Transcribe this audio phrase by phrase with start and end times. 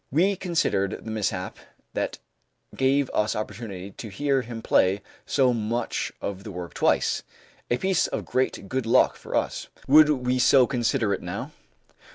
[0.09, 1.57] We considered the mishap
[1.93, 2.17] that
[2.75, 7.21] gave us opportunity to hear him play so much of the work twice,
[7.69, 9.67] a piece of great good luck for us.
[9.87, 11.51] Would we so consider it now?